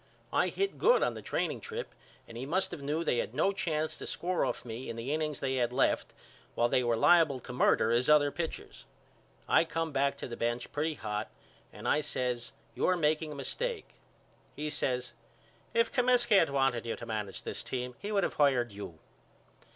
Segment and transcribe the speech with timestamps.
[0.33, 1.93] I hit good on the training trip
[2.27, 5.13] and he must of knew they had no chance to score off me in the
[5.13, 6.11] innings they had left
[6.55, 8.85] while they were liable to murder his other pitchers.
[9.47, 11.29] I come back to the bench pretty hot
[11.71, 13.89] and I says You're making a mistake.
[14.55, 15.13] He says
[15.71, 18.97] If Comiskey had wanted you to manage this team he would of hired you.